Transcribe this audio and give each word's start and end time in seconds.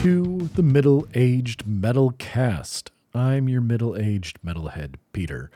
to 0.00 0.48
the 0.54 0.62
Middle 0.62 1.06
Aged 1.12 1.66
Metal 1.66 2.14
Cast. 2.16 2.90
I'm 3.12 3.50
your 3.50 3.60
middle 3.60 3.98
aged 3.98 4.38
metalhead, 4.42 4.94
Peter. 5.12 5.50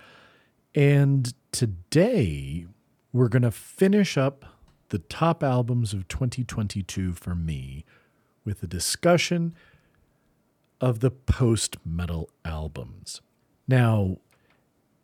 And 0.74 1.32
today 1.50 2.66
we're 3.10 3.28
going 3.28 3.40
to 3.40 3.50
finish 3.50 4.18
up 4.18 4.44
the 4.90 4.98
top 4.98 5.42
albums 5.42 5.94
of 5.94 6.08
2022 6.08 7.14
for 7.14 7.34
me 7.34 7.86
with 8.44 8.62
a 8.62 8.66
discussion 8.66 9.54
of 10.78 11.00
the 11.00 11.10
post 11.10 11.78
metal 11.82 12.28
albums. 12.44 13.22
Now, 13.66 14.18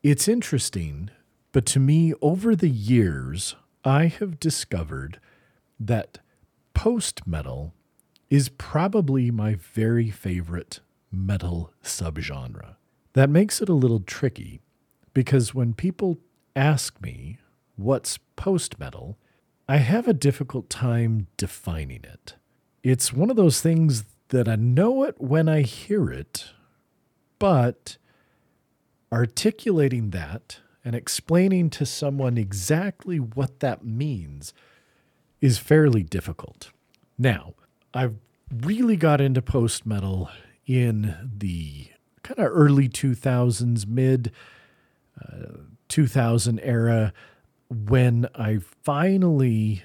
it's 0.02 0.28
interesting, 0.28 1.08
but 1.52 1.64
to 1.64 1.80
me, 1.80 2.12
over 2.20 2.54
the 2.54 2.68
years, 2.68 3.56
I 3.86 4.08
have 4.08 4.38
discovered 4.38 5.18
that 5.78 6.18
post 6.74 7.26
metal 7.26 7.72
is 8.30 8.48
probably 8.48 9.30
my 9.30 9.54
very 9.54 10.08
favorite 10.08 10.80
metal 11.10 11.72
subgenre. 11.82 12.76
That 13.14 13.28
makes 13.28 13.60
it 13.60 13.68
a 13.68 13.74
little 13.74 14.00
tricky 14.00 14.60
because 15.12 15.52
when 15.52 15.74
people 15.74 16.18
ask 16.54 17.00
me 17.02 17.38
what's 17.76 18.18
post 18.36 18.78
metal, 18.78 19.18
I 19.68 19.78
have 19.78 20.06
a 20.06 20.14
difficult 20.14 20.70
time 20.70 21.26
defining 21.36 22.04
it. 22.04 22.36
It's 22.84 23.12
one 23.12 23.30
of 23.30 23.36
those 23.36 23.60
things 23.60 24.04
that 24.28 24.48
I 24.48 24.56
know 24.56 25.02
it 25.02 25.20
when 25.20 25.48
I 25.48 25.62
hear 25.62 26.10
it, 26.10 26.52
but 27.40 27.96
articulating 29.12 30.10
that 30.10 30.60
and 30.84 30.94
explaining 30.94 31.68
to 31.70 31.84
someone 31.84 32.38
exactly 32.38 33.18
what 33.18 33.58
that 33.60 33.84
means 33.84 34.54
is 35.40 35.58
fairly 35.58 36.04
difficult. 36.04 36.70
Now, 37.18 37.54
I've 37.92 38.16
really 38.50 38.96
got 38.96 39.20
into 39.20 39.42
post 39.42 39.86
metal 39.86 40.30
in 40.66 41.16
the 41.38 41.88
kind 42.22 42.38
of 42.38 42.52
early 42.52 42.88
2000s, 42.88 43.86
mid 43.86 44.32
uh, 45.20 45.58
2000 45.88 46.60
era 46.60 47.12
when 47.68 48.28
I 48.34 48.58
finally 48.82 49.82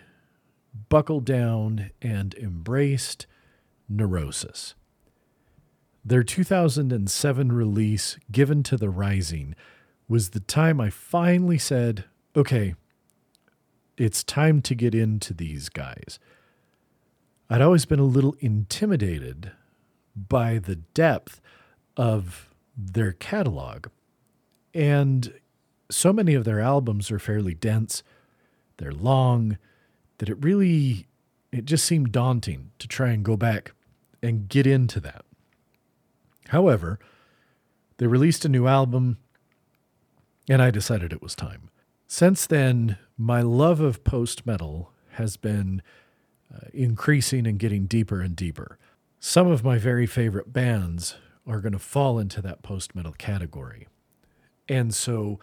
buckled 0.89 1.25
down 1.25 1.91
and 2.01 2.33
embraced 2.35 3.27
Neurosis. 3.87 4.75
Their 6.03 6.23
2007 6.23 7.51
release, 7.51 8.17
Given 8.31 8.61
to 8.63 8.77
the 8.77 8.89
Rising, 8.89 9.55
was 10.07 10.29
the 10.29 10.39
time 10.39 10.79
I 10.79 10.91
finally 10.91 11.57
said, 11.57 12.05
okay, 12.35 12.75
it's 13.97 14.23
time 14.23 14.61
to 14.61 14.75
get 14.75 14.93
into 14.93 15.33
these 15.33 15.69
guys. 15.69 16.19
I'd 17.49 17.61
always 17.61 17.85
been 17.85 17.99
a 17.99 18.05
little 18.05 18.35
intimidated 18.39 19.51
by 20.15 20.57
the 20.57 20.77
depth 20.77 21.41
of 21.95 22.49
their 22.75 23.11
catalog. 23.11 23.87
And 24.73 25.33
so 25.89 26.11
many 26.11 26.33
of 26.33 26.43
their 26.43 26.59
albums 26.59 27.11
are 27.11 27.19
fairly 27.19 27.53
dense, 27.53 28.03
they're 28.77 28.91
long, 28.91 29.57
that 30.17 30.29
it 30.29 30.43
really 30.43 31.07
it 31.51 31.65
just 31.65 31.85
seemed 31.85 32.11
daunting 32.11 32.71
to 32.79 32.87
try 32.87 33.09
and 33.09 33.23
go 33.23 33.37
back 33.37 33.71
and 34.21 34.49
get 34.49 34.67
into 34.67 34.99
that. 34.99 35.23
However, 36.49 36.99
they 37.97 38.07
released 38.07 38.43
a 38.43 38.49
new 38.49 38.67
album 38.67 39.17
and 40.49 40.61
I 40.61 40.71
decided 40.71 41.13
it 41.13 41.21
was 41.21 41.35
time. 41.35 41.69
Since 42.07 42.45
then, 42.45 42.97
my 43.17 43.41
love 43.41 43.79
of 43.79 44.03
post 44.03 44.45
metal 44.45 44.91
has 45.11 45.37
been 45.37 45.81
uh, 46.53 46.67
increasing 46.73 47.47
and 47.47 47.59
getting 47.59 47.85
deeper 47.85 48.21
and 48.21 48.35
deeper. 48.35 48.77
Some 49.19 49.47
of 49.47 49.63
my 49.63 49.77
very 49.77 50.05
favorite 50.05 50.53
bands 50.53 51.15
are 51.47 51.61
going 51.61 51.73
to 51.73 51.79
fall 51.79 52.19
into 52.19 52.41
that 52.41 52.63
post 52.63 52.95
metal 52.95 53.13
category. 53.13 53.87
And 54.67 54.93
so, 54.93 55.39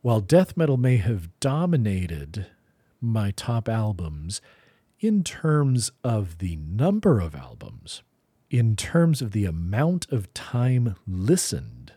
while 0.00 0.20
death 0.20 0.56
metal 0.56 0.76
may 0.76 0.96
have 0.96 1.28
dominated 1.40 2.46
my 3.00 3.32
top 3.32 3.68
albums 3.68 4.40
in 5.00 5.24
terms 5.24 5.90
of 6.04 6.38
the 6.38 6.56
number 6.56 7.20
of 7.20 7.34
albums, 7.34 8.02
in 8.50 8.76
terms 8.76 9.20
of 9.20 9.32
the 9.32 9.44
amount 9.44 10.06
of 10.12 10.32
time 10.34 10.96
listened, 11.06 11.92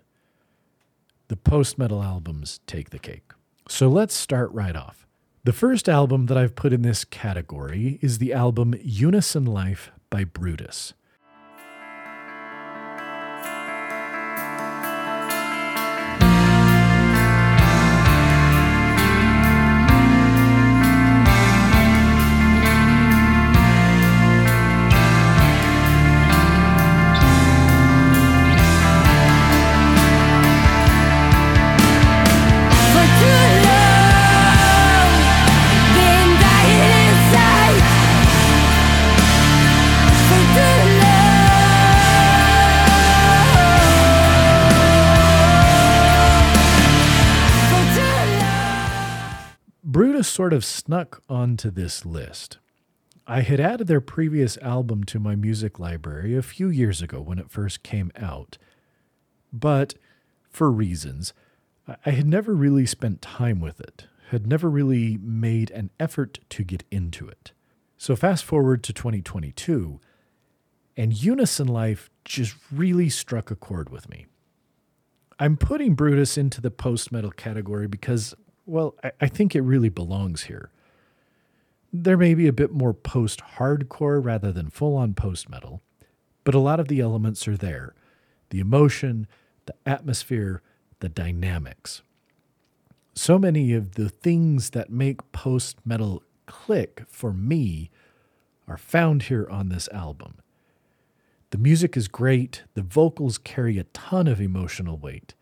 the 1.28 1.38
post 1.38 1.78
metal 1.78 2.02
albums 2.02 2.60
take 2.68 2.90
the 2.90 3.00
cake. 3.00 3.32
So 3.68 3.88
let's 3.88 4.16
start 4.16 4.52
right 4.52 4.76
off. 4.76 5.05
The 5.45 5.53
first 5.53 5.88
album 5.88 6.25
that 6.25 6.39
I've 6.39 6.56
put 6.56 6.73
in 6.73 6.81
this 6.81 7.06
category 7.06 8.00
is 8.01 8.17
the 8.17 8.33
album 8.33 8.73
Unison 8.81 9.45
Life 9.45 9.91
by 10.09 10.23
Brutus. 10.23 10.95
Sort 50.35 50.51
of 50.51 50.66
snuck 50.66 51.23
onto 51.29 51.72
this 51.72 52.06
list. 52.06 52.57
I 53.25 53.40
had 53.40 53.62
added 53.62 53.88
their 53.88 54.01
previous 54.01 54.57
album 54.57 55.06
to 55.06 55.18
my 55.18 55.34
music 55.34 55.79
library 55.79 56.35
a 56.35 56.41
few 56.41 56.68
years 56.68 57.01
ago 57.01 57.22
when 57.22 57.40
it 57.40 57.50
first 57.50 57.84
came 57.84 58.12
out, 58.18 58.57
but 59.53 59.94
for 60.50 60.69
reasons, 60.69 61.34
I 62.06 62.09
had 62.09 62.28
never 62.28 62.53
really 62.53 62.85
spent 62.85 63.22
time 63.22 63.62
with 63.62 63.79
it, 63.79 64.07
had 64.31 64.45
never 64.45 64.69
really 64.69 65.18
made 65.22 65.72
an 65.72 65.90
effort 66.01 66.40
to 66.50 66.66
get 66.66 66.84
into 66.91 67.29
it. 67.29 67.53
So, 67.97 68.18
fast 68.18 68.44
forward 68.44 68.84
to 68.84 68.91
2022, 68.94 70.01
and 70.97 71.13
Unison 71.13 71.68
Life 71.69 72.09
just 72.25 72.56
really 72.74 73.07
struck 73.07 73.51
a 73.51 73.56
chord 73.56 73.90
with 73.90 74.09
me. 74.09 74.25
I'm 75.40 75.56
putting 75.56 75.95
Brutus 75.95 76.38
into 76.38 76.59
the 76.59 76.72
post 76.72 77.09
metal 77.13 77.31
category 77.31 77.88
because 77.88 78.35
well, 78.66 78.96
I, 79.03 79.12
I 79.22 79.28
think 79.28 79.56
it 79.56 79.62
really 79.62 79.90
belongs 79.90 80.44
here. 80.44 80.72
There 81.94 82.18
may 82.18 82.34
be 82.34 82.48
a 82.48 82.53
bit 82.53 82.72
more 82.72 82.94
post 82.94 83.42
hardcore 83.58 84.24
rather 84.24 84.52
than 84.52 84.70
full 84.70 84.96
on 84.98 85.14
post 85.14 85.50
metal, 85.50 85.81
but 86.44 86.56
a 86.56 86.59
lot 86.59 86.80
of 86.80 86.88
the 86.88 87.00
elements 87.00 87.48
are 87.48 87.58
there 87.58 87.94
the 88.52 88.59
emotion, 88.59 89.28
the 89.66 89.74
atmosphere, 89.86 90.62
the 91.00 91.09
dynamics. 91.09 92.04
So 93.16 93.40
many 93.40 93.74
of 93.74 93.96
the 93.96 94.08
things 94.08 94.70
that 94.72 94.90
make 94.90 95.31
post 95.31 95.78
metal 95.84 96.22
click 96.46 97.04
for 97.08 97.34
me 97.34 97.90
are 98.68 98.78
found 98.78 99.24
here 99.24 99.48
on 99.50 99.70
this 99.70 99.90
album. 99.90 100.36
The 101.50 101.58
music 101.58 101.96
is 101.96 102.08
great, 102.08 102.64
the 102.74 102.81
vocals 102.81 103.38
carry 103.38 103.78
a 103.78 103.86
ton 103.86 104.28
of 104.28 104.42
emotional 104.42 104.98
weight. 104.98 105.34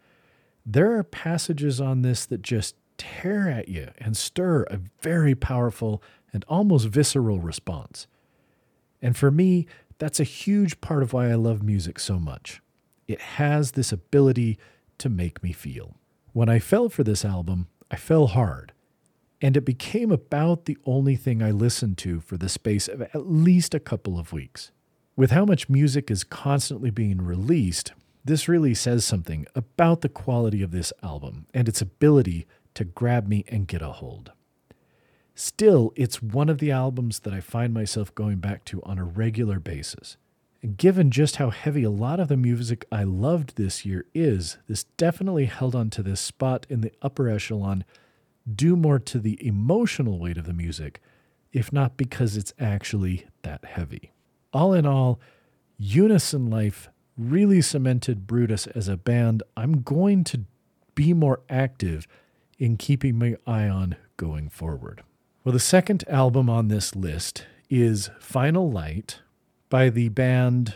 There 0.66 0.96
are 0.98 1.04
passages 1.04 1.82
on 1.82 2.04
this 2.04 2.26
that 2.28 2.42
just 2.42 2.76
tear 3.04 3.50
at 3.50 3.70
you 3.70 3.90
and 3.98 4.16
stir 4.16 4.64
a 4.64 4.80
very 5.02 5.36
powerful 5.36 6.02
and 6.32 6.46
almost 6.48 6.88
visceral 6.88 7.40
response. 7.40 8.08
And 9.02 9.16
for 9.18 9.32
me, 9.32 9.68
that's 10.00 10.20
a 10.20 10.26
huge 10.26 10.82
part 10.82 11.04
of 11.04 11.14
why 11.14 11.30
I 11.30 11.36
love 11.36 11.62
music 11.62 12.00
so 12.00 12.20
much. 12.20 12.62
It 13.08 13.22
has 13.22 13.72
this 13.72 13.92
ability 13.92 14.58
to 15.00 15.10
make 15.10 15.44
me 15.44 15.52
feel. 15.52 15.98
When 16.32 16.50
I 16.50 16.60
fell 16.60 16.90
for 16.90 17.04
this 17.04 17.26
album, 17.26 17.68
I 17.92 17.98
fell 17.98 18.28
hard. 18.28 18.72
And 19.42 19.58
it 19.58 19.66
became 19.66 20.12
about 20.12 20.66
the 20.66 20.78
only 20.86 21.18
thing 21.18 21.44
I 21.44 21.52
listened 21.52 21.98
to 22.00 22.22
for 22.22 22.38
the 22.38 22.48
space 22.48 22.88
of 22.88 23.02
at 23.02 23.30
least 23.30 23.76
a 23.76 23.80
couple 23.80 24.18
of 24.18 24.32
weeks. 24.32 24.72
With 25.16 25.32
how 25.32 25.44
much 25.46 25.70
music 25.70 26.10
is 26.10 26.24
constantly 26.24 26.90
being 26.90 27.22
released, 27.22 27.92
this 28.24 28.48
really 28.48 28.74
says 28.74 29.04
something 29.04 29.46
about 29.54 30.00
the 30.00 30.10
quality 30.10 30.62
of 30.62 30.72
this 30.72 30.94
album 31.04 31.46
and 31.54 31.68
its 31.68 31.82
ability 31.82 32.48
to 32.76 32.84
grab 32.84 33.28
me 33.28 33.46
and 33.48 33.68
get 33.68 33.82
a 33.82 33.92
hold. 33.92 34.32
Still, 35.36 35.94
it's 35.96 36.22
one 36.22 36.50
of 36.50 36.60
the 36.60 36.72
albums 36.72 37.20
that 37.20 37.34
I 37.34 37.40
find 37.40 37.74
myself 37.74 38.14
going 38.14 38.38
back 38.38 38.66
to 38.66 38.84
on 38.84 39.00
a 39.00 39.04
regular 39.04 39.60
basis. 39.60 40.18
And 40.62 40.78
given 40.78 41.12
just 41.12 41.38
how 41.38 41.50
heavy 41.50 41.84
a 41.84 41.90
lot 41.90 42.20
of 42.20 42.28
the 42.28 42.38
music 42.38 42.86
I 42.92 43.04
loved 43.04 43.56
this 43.56 43.86
year 43.86 44.06
is, 44.14 44.58
this 44.68 44.86
definitely 44.96 45.46
held 45.46 45.76
on 45.76 45.90
to 45.92 46.04
this 46.04 46.22
spot 46.22 46.66
in 46.70 46.82
the 46.82 46.94
upper 47.02 47.28
echelon 47.28 47.84
due 48.54 48.76
more 48.76 49.00
to 49.00 49.20
the 49.20 49.46
emotional 49.46 50.20
weight 50.20 50.38
of 50.38 50.46
the 50.46 50.54
music, 50.54 51.02
if 51.52 51.74
not 51.74 51.98
because 51.98 52.38
it's 52.38 52.54
actually 52.60 53.26
that 53.42 53.66
heavy. 53.66 54.12
All 54.54 54.74
in 54.74 54.86
all, 54.86 55.20
Unison 55.78 56.50
Life 56.50 56.90
really 57.18 57.62
cemented 57.62 58.28
Brutus 58.28 58.68
as 58.68 58.88
a 58.88 58.98
band 58.98 59.44
I'm 59.58 59.82
going 59.82 60.24
to 60.26 60.46
be 60.96 61.14
more 61.14 61.42
active 61.50 62.08
in 62.58 62.78
keeping 62.78 63.18
my 63.18 63.36
eye 63.46 63.68
on 63.68 63.96
going 64.18 64.50
forward. 64.50 65.04
Well, 65.44 65.54
the 65.54 65.60
second 65.60 66.04
album 66.08 66.50
on 66.50 66.68
this 66.68 66.96
list 66.96 67.46
is 67.70 68.10
Final 68.20 68.72
Light 68.72 69.20
by 69.70 69.90
the 69.90 70.10
band 70.10 70.76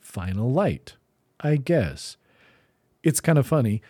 Final 0.00 0.50
Light, 0.50 0.96
I 1.40 1.56
guess. 1.56 2.16
It's 3.02 3.20
kind 3.20 3.38
of 3.38 3.46
funny. 3.46 3.82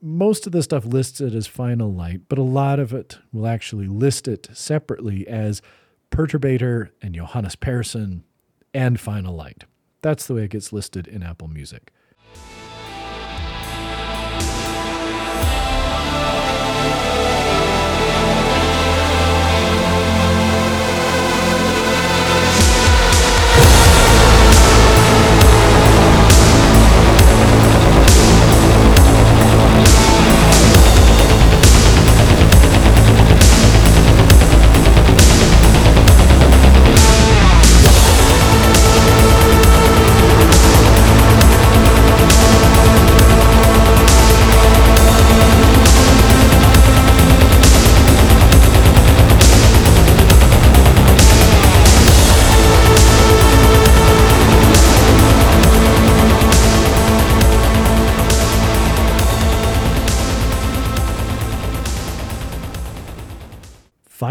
Most 0.00 0.46
of 0.46 0.52
the 0.52 0.62
stuff 0.62 0.84
lists 0.84 1.20
it 1.20 1.34
as 1.34 1.46
Final 1.46 1.92
Light, 1.92 2.22
but 2.28 2.38
a 2.38 2.42
lot 2.42 2.78
of 2.78 2.92
it 2.92 3.18
will 3.32 3.46
actually 3.46 3.86
list 3.86 4.26
it 4.26 4.48
separately 4.52 5.28
as 5.28 5.62
Perturbator 6.10 6.90
and 7.02 7.14
Johannes 7.14 7.56
Persson 7.56 8.24
and 8.72 8.98
Final 8.98 9.34
Light. 9.34 9.64
That's 10.02 10.26
the 10.26 10.34
way 10.34 10.44
it 10.44 10.50
gets 10.50 10.72
listed 10.72 11.06
in 11.06 11.22
Apple 11.22 11.48
Music. 11.48 11.92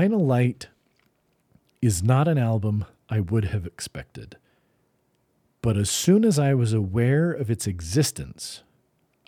Final 0.03 0.25
Light 0.25 0.67
is 1.81 2.03
not 2.03 2.27
an 2.27 2.37
album 2.37 2.83
I 3.07 3.21
would 3.21 3.45
have 3.45 3.65
expected. 3.65 4.35
But 5.61 5.77
as 5.77 5.89
soon 5.89 6.25
as 6.25 6.37
I 6.37 6.53
was 6.53 6.73
aware 6.73 7.31
of 7.31 7.49
its 7.49 7.67
existence, 7.67 8.63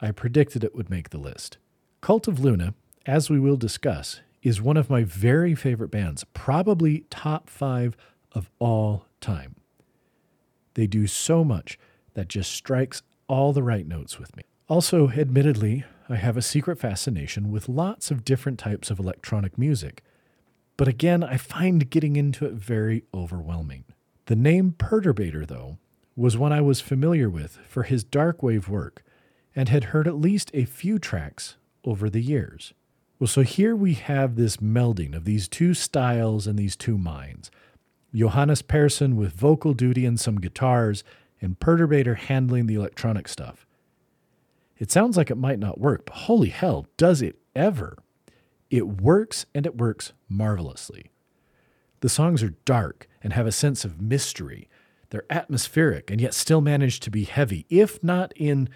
I 0.01 0.11
predicted 0.11 0.65
it 0.65 0.75
would 0.75 0.89
make 0.89 1.11
the 1.11 1.17
list. 1.17 1.59
Cult 2.01 2.27
of 2.27 2.41
Luna, 2.41 2.73
as 3.05 3.29
we 3.29 3.39
will 3.39 3.55
discuss, 3.55 4.19
is 4.43 4.61
one 4.61 4.75
of 4.75 4.89
my 4.89 5.05
very 5.05 5.55
favorite 5.55 5.91
bands, 5.91 6.25
probably 6.33 7.05
top 7.09 7.49
five 7.49 7.95
of 8.33 8.49
all 8.59 9.05
time. 9.21 9.55
They 10.73 10.87
do 10.87 11.07
so 11.07 11.45
much 11.45 11.79
that 12.15 12.27
just 12.27 12.51
strikes 12.51 13.01
all 13.29 13.53
the 13.53 13.63
right 13.63 13.87
notes 13.87 14.19
with 14.19 14.35
me. 14.35 14.43
Also, 14.67 15.07
admittedly, 15.07 15.85
I 16.09 16.17
have 16.17 16.35
a 16.35 16.41
secret 16.41 16.79
fascination 16.79 17.49
with 17.49 17.69
lots 17.69 18.11
of 18.11 18.25
different 18.25 18.59
types 18.59 18.91
of 18.91 18.99
electronic 18.99 19.57
music. 19.57 20.03
But 20.77 20.87
again, 20.87 21.23
I 21.23 21.37
find 21.37 21.89
getting 21.89 22.15
into 22.15 22.45
it 22.45 22.53
very 22.53 23.03
overwhelming. 23.13 23.85
The 24.25 24.35
name 24.35 24.75
Perturbator, 24.77 25.47
though, 25.47 25.77
was 26.15 26.37
one 26.37 26.51
I 26.51 26.61
was 26.61 26.81
familiar 26.81 27.29
with 27.29 27.59
for 27.67 27.83
his 27.83 28.03
dark 28.03 28.41
wave 28.41 28.67
work 28.67 29.03
and 29.55 29.69
had 29.69 29.85
heard 29.85 30.07
at 30.07 30.19
least 30.19 30.51
a 30.53 30.65
few 30.65 30.99
tracks 30.99 31.57
over 31.83 32.09
the 32.09 32.21
years. 32.21 32.73
Well, 33.19 33.27
so 33.27 33.41
here 33.41 33.75
we 33.75 33.93
have 33.93 34.35
this 34.35 34.57
melding 34.57 35.15
of 35.15 35.23
these 35.23 35.47
two 35.47 35.73
styles 35.73 36.47
and 36.47 36.59
these 36.59 36.75
two 36.75 36.97
minds. 36.97 37.49
Johannes 38.13 38.61
Persson 38.61 39.15
with 39.15 39.33
vocal 39.33 39.73
duty 39.73 40.05
and 40.05 40.19
some 40.19 40.37
guitars, 40.37 41.03
and 41.41 41.59
Perturbator 41.59 42.17
handling 42.17 42.65
the 42.65 42.75
electronic 42.75 43.27
stuff. 43.27 43.65
It 44.77 44.91
sounds 44.91 45.15
like 45.15 45.31
it 45.31 45.37
might 45.37 45.59
not 45.59 45.79
work, 45.79 46.05
but 46.05 46.15
holy 46.15 46.49
hell, 46.49 46.87
does 46.97 47.21
it 47.21 47.37
ever! 47.55 47.97
It 48.69 48.87
works 48.87 49.45
and 49.53 49.65
it 49.65 49.77
works 49.77 50.13
marvelously. 50.27 51.11
The 52.01 52.09
songs 52.09 52.43
are 52.43 52.55
dark 52.65 53.07
and 53.21 53.33
have 53.33 53.47
a 53.47 53.51
sense 53.51 53.85
of 53.85 54.01
mystery. 54.01 54.69
They're 55.09 55.25
atmospheric 55.29 56.11
and 56.11 56.19
yet 56.19 56.33
still 56.33 56.61
manage 56.61 56.99
to 57.01 57.11
be 57.11 57.23
heavy, 57.23 57.65
if 57.69 58.03
not 58.03 58.33
in 58.35 58.69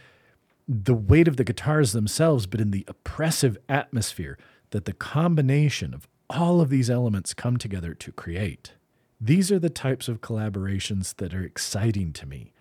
the 0.67 0.93
weight 0.93 1.27
of 1.27 1.37
the 1.37 1.43
guitars 1.43 1.91
themselves, 1.91 2.45
but 2.45 2.61
in 2.61 2.71
the 2.71 2.85
oppressive 2.87 3.57
atmosphere 3.67 4.37
that 4.69 4.85
the 4.85 4.93
combination 4.93 5.93
of 5.93 6.07
all 6.29 6.61
of 6.61 6.69
these 6.69 6.89
elements 6.89 7.33
come 7.33 7.57
together 7.57 7.93
to 7.95 8.11
create. 8.11 8.73
These 9.19 9.51
are 9.51 9.59
the 9.59 9.69
types 9.69 10.07
of 10.07 10.21
collaborations 10.21 11.15
that 11.17 11.33
are 11.33 11.43
exciting 11.43 12.13
to 12.13 12.27
me. 12.27 12.53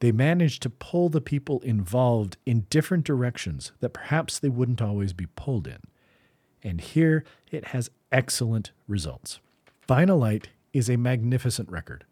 They 0.00 0.12
manage 0.12 0.60
to 0.60 0.70
pull 0.70 1.08
the 1.08 1.20
people 1.20 1.58
involved 1.60 2.36
in 2.46 2.66
different 2.70 3.04
directions 3.04 3.72
that 3.80 3.92
perhaps 3.92 4.38
they 4.38 4.48
wouldn't 4.48 4.80
always 4.80 5.12
be 5.12 5.26
pulled 5.26 5.66
in 5.66 5.80
and 6.62 6.80
here 6.80 7.24
it 7.50 7.68
has 7.68 7.90
excellent 8.12 8.72
results. 8.86 9.40
Light 9.88 10.48
is 10.72 10.90
a 10.90 10.96
magnificent 10.96 11.70
record. 11.70 12.04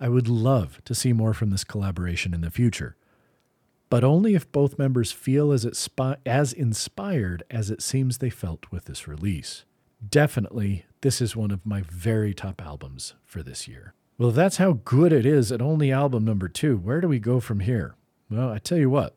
I 0.00 0.08
would 0.08 0.28
love 0.28 0.80
to 0.84 0.94
see 0.94 1.12
more 1.12 1.34
from 1.34 1.50
this 1.50 1.64
collaboration 1.64 2.32
in 2.32 2.40
the 2.40 2.50
future, 2.50 2.96
but 3.90 4.04
only 4.04 4.34
if 4.34 4.50
both 4.52 4.78
members 4.78 5.10
feel 5.10 5.50
as, 5.50 5.66
as 6.24 6.52
inspired 6.52 7.42
as 7.50 7.70
it 7.70 7.82
seems 7.82 8.18
they 8.18 8.30
felt 8.30 8.66
with 8.70 8.84
this 8.84 9.08
release. 9.08 9.64
Definitely, 10.08 10.84
this 11.00 11.20
is 11.20 11.34
one 11.34 11.50
of 11.50 11.66
my 11.66 11.82
very 11.82 12.32
top 12.32 12.62
albums 12.62 13.14
for 13.24 13.42
this 13.42 13.66
year. 13.66 13.94
Well, 14.18 14.30
if 14.30 14.36
that's 14.36 14.58
how 14.58 14.80
good 14.84 15.12
it 15.12 15.26
is 15.26 15.50
at 15.50 15.62
only 15.62 15.90
album 15.90 16.24
number 16.24 16.48
two, 16.48 16.76
where 16.76 17.00
do 17.00 17.08
we 17.08 17.18
go 17.18 17.40
from 17.40 17.60
here? 17.60 17.94
Well, 18.30 18.50
I 18.50 18.58
tell 18.58 18.78
you 18.78 18.90
what, 18.90 19.16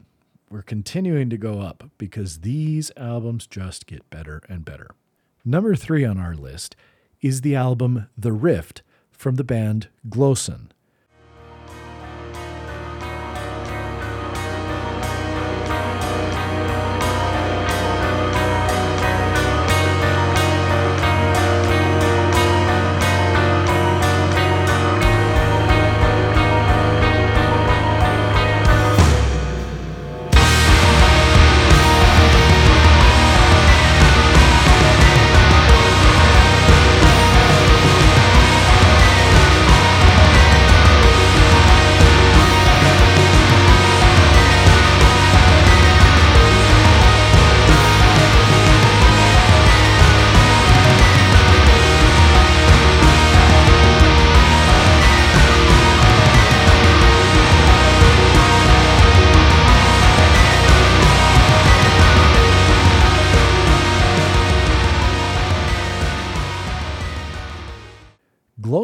we're 0.51 0.61
continuing 0.61 1.29
to 1.29 1.37
go 1.37 1.59
up 1.61 1.89
because 1.97 2.39
these 2.39 2.91
albums 2.97 3.47
just 3.47 3.87
get 3.87 4.09
better 4.09 4.41
and 4.49 4.65
better. 4.65 4.91
Number 5.45 5.75
three 5.75 6.03
on 6.03 6.17
our 6.19 6.35
list 6.35 6.75
is 7.21 7.41
the 7.41 7.55
album 7.55 8.07
The 8.17 8.33
Rift 8.33 8.81
from 9.11 9.35
the 9.35 9.43
band 9.43 9.87
Glosson. 10.09 10.71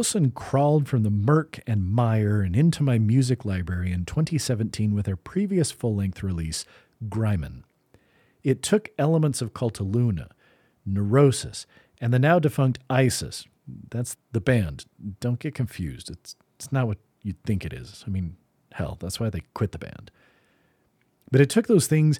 Glosson 0.07 0.33
crawled 0.33 0.87
from 0.87 1.03
the 1.03 1.09
Merc 1.09 1.59
and 1.67 1.83
Meyer 1.83 2.41
and 2.41 2.55
into 2.55 2.81
my 2.81 2.97
music 2.97 3.43
library 3.43 3.91
in 3.91 4.05
2017 4.05 4.93
with 4.93 5.05
their 5.05 5.17
previous 5.17 5.69
full 5.71 5.95
length 5.95 6.23
release, 6.23 6.63
Grymen. 7.09 7.65
It 8.41 8.63
took 8.63 8.89
elements 8.97 9.41
of 9.41 9.53
Cult 9.53 9.81
of 9.81 9.87
Luna, 9.87 10.29
Neurosis, 10.85 11.65
and 11.99 12.13
the 12.13 12.19
now 12.19 12.39
defunct 12.39 12.79
Isis. 12.89 13.43
That's 13.89 14.15
the 14.31 14.39
band. 14.39 14.85
Don't 15.19 15.39
get 15.39 15.53
confused. 15.53 16.09
It's, 16.09 16.37
it's 16.55 16.71
not 16.71 16.87
what 16.87 16.99
you'd 17.21 17.43
think 17.43 17.65
it 17.65 17.73
is. 17.73 18.05
I 18.07 18.09
mean, 18.09 18.37
hell, 18.71 18.97
that's 19.01 19.19
why 19.19 19.29
they 19.29 19.41
quit 19.53 19.73
the 19.73 19.77
band. 19.77 20.09
But 21.31 21.41
it 21.41 21.49
took 21.49 21.67
those 21.67 21.87
things 21.87 22.17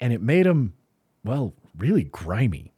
and 0.00 0.12
it 0.12 0.20
made 0.20 0.46
them, 0.46 0.74
well, 1.22 1.54
really 1.78 2.04
grimy. 2.04 2.72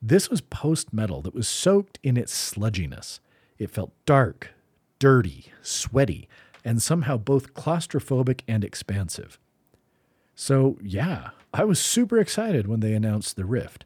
This 0.00 0.30
was 0.30 0.40
post 0.40 0.94
metal 0.94 1.20
that 1.22 1.34
was 1.34 1.46
soaked 1.46 1.98
in 2.02 2.16
its 2.16 2.32
sludginess. 2.32 3.20
It 3.62 3.70
felt 3.70 3.92
dark, 4.06 4.50
dirty, 4.98 5.52
sweaty, 5.62 6.28
and 6.64 6.82
somehow 6.82 7.16
both 7.16 7.54
claustrophobic 7.54 8.40
and 8.48 8.64
expansive. 8.64 9.38
So, 10.34 10.78
yeah, 10.82 11.30
I 11.54 11.62
was 11.62 11.78
super 11.78 12.18
excited 12.18 12.66
when 12.66 12.80
they 12.80 12.92
announced 12.92 13.36
the 13.36 13.44
Rift. 13.44 13.84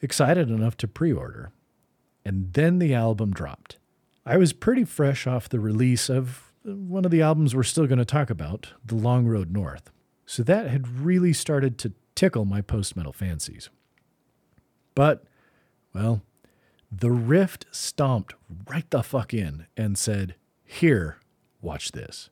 Excited 0.00 0.48
enough 0.48 0.78
to 0.78 0.88
pre 0.88 1.12
order. 1.12 1.52
And 2.24 2.54
then 2.54 2.78
the 2.78 2.94
album 2.94 3.32
dropped. 3.32 3.76
I 4.24 4.38
was 4.38 4.54
pretty 4.54 4.84
fresh 4.84 5.26
off 5.26 5.50
the 5.50 5.60
release 5.60 6.08
of 6.08 6.50
uh, 6.66 6.72
one 6.72 7.04
of 7.04 7.10
the 7.10 7.20
albums 7.20 7.54
we're 7.54 7.62
still 7.62 7.86
going 7.86 7.98
to 7.98 8.06
talk 8.06 8.30
about, 8.30 8.72
The 8.86 8.94
Long 8.94 9.26
Road 9.26 9.52
North. 9.52 9.90
So 10.24 10.42
that 10.44 10.68
had 10.68 10.88
really 10.88 11.34
started 11.34 11.76
to 11.80 11.92
tickle 12.14 12.46
my 12.46 12.62
post 12.62 12.96
metal 12.96 13.12
fancies. 13.12 13.68
But, 14.94 15.24
well, 15.92 16.22
the 17.00 17.10
Rift 17.10 17.66
stomped 17.70 18.34
right 18.68 18.88
the 18.90 19.02
fuck 19.02 19.34
in 19.34 19.66
and 19.76 19.98
said, 19.98 20.34
Here, 20.64 21.18
watch 21.60 21.92
this. 21.92 22.30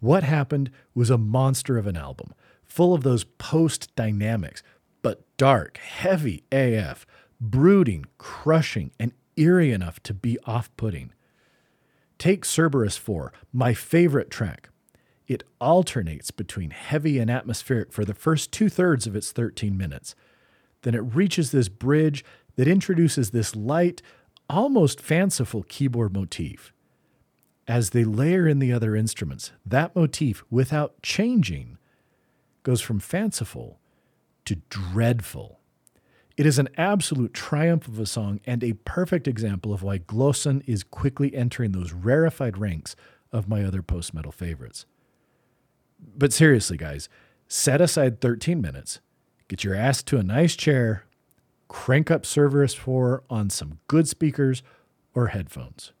What 0.00 0.24
happened 0.24 0.70
was 0.94 1.10
a 1.10 1.18
monster 1.18 1.78
of 1.78 1.86
an 1.86 1.96
album, 1.96 2.34
full 2.64 2.94
of 2.94 3.02
those 3.02 3.24
post 3.24 3.94
dynamics, 3.96 4.62
but 5.02 5.24
dark, 5.36 5.78
heavy 5.78 6.44
AF, 6.52 7.06
brooding, 7.40 8.06
crushing, 8.18 8.90
and 8.98 9.12
eerie 9.36 9.72
enough 9.72 10.02
to 10.04 10.14
be 10.14 10.38
off 10.44 10.74
putting. 10.76 11.12
Take 12.18 12.44
Cerberus 12.44 12.96
4, 12.98 13.32
my 13.52 13.72
favorite 13.72 14.30
track. 14.30 14.68
It 15.26 15.44
alternates 15.60 16.30
between 16.30 16.70
heavy 16.70 17.18
and 17.18 17.30
atmospheric 17.30 17.92
for 17.92 18.04
the 18.04 18.14
first 18.14 18.52
two 18.52 18.68
thirds 18.68 19.06
of 19.06 19.14
its 19.14 19.32
13 19.32 19.76
minutes. 19.76 20.14
Then 20.82 20.94
it 20.94 21.14
reaches 21.14 21.50
this 21.50 21.68
bridge 21.68 22.24
that 22.60 22.68
introduces 22.68 23.30
this 23.30 23.56
light, 23.56 24.02
almost 24.46 25.00
fanciful 25.00 25.62
keyboard 25.62 26.12
motif. 26.12 26.74
As 27.66 27.88
they 27.88 28.04
layer 28.04 28.46
in 28.46 28.58
the 28.58 28.70
other 28.70 28.94
instruments, 28.94 29.52
that 29.64 29.96
motif, 29.96 30.44
without 30.50 31.00
changing, 31.00 31.78
goes 32.62 32.82
from 32.82 33.00
fanciful 33.00 33.80
to 34.44 34.56
dreadful. 34.68 35.60
It 36.36 36.44
is 36.44 36.58
an 36.58 36.68
absolute 36.76 37.32
triumph 37.32 37.88
of 37.88 37.98
a 37.98 38.04
song 38.04 38.40
and 38.44 38.62
a 38.62 38.74
perfect 38.74 39.26
example 39.26 39.72
of 39.72 39.82
why 39.82 39.98
Glösen 39.98 40.62
is 40.66 40.84
quickly 40.84 41.34
entering 41.34 41.72
those 41.72 41.94
rarefied 41.94 42.58
ranks 42.58 42.94
of 43.32 43.48
my 43.48 43.64
other 43.64 43.80
post 43.80 44.12
metal 44.12 44.32
favorites. 44.32 44.84
But 45.98 46.34
seriously, 46.34 46.76
guys, 46.76 47.08
set 47.48 47.80
aside 47.80 48.20
13 48.20 48.60
minutes, 48.60 49.00
get 49.48 49.64
your 49.64 49.74
ass 49.74 50.02
to 50.02 50.18
a 50.18 50.22
nice 50.22 50.54
chair, 50.54 51.06
crank 51.70 52.10
up 52.10 52.26
Cerberus 52.26 52.74
4 52.74 53.22
on 53.30 53.48
some 53.48 53.78
good 53.86 54.08
speakers 54.08 54.62
or 55.14 55.28
headphones. 55.28 55.92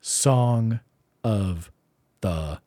Song 0.00 0.80
of 1.24 1.72
the 2.20 2.60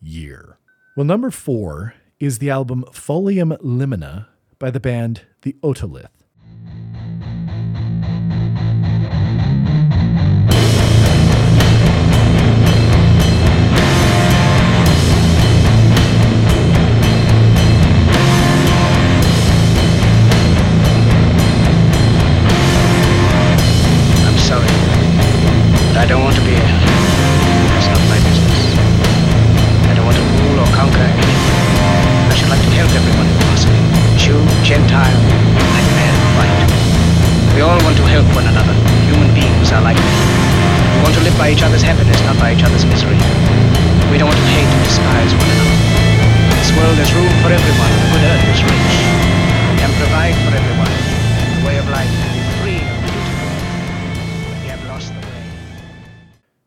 Year. 0.00 0.58
Well, 0.94 1.06
number 1.06 1.30
four 1.30 1.94
is 2.20 2.38
the 2.38 2.50
album 2.50 2.84
Folium 2.92 3.56
Limina 3.62 4.26
by 4.58 4.70
the 4.70 4.78
band 4.78 5.22
The 5.40 5.56
Otolith. 5.62 6.13